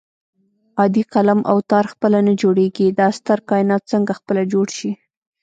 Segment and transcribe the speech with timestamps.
[0.79, 4.91] عادي قلم او تار خپله نه جوړېږي دا ستر کائنات څنګه خپله جوړ شي